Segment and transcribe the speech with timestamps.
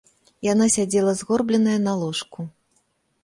[0.45, 2.39] Яна сядзела згорбленая на ложку.